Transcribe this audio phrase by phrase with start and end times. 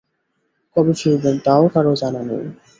[0.75, 2.45] কবে ফিরবেন, তাও কারো জানা নেই।